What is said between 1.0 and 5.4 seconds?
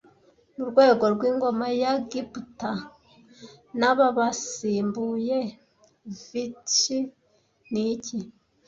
rw'ingoma ya Guptas n'ababasimbuye,